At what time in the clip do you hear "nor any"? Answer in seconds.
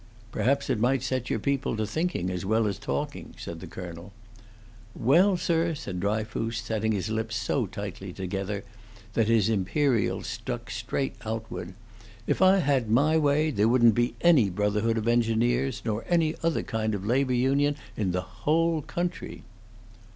15.85-16.33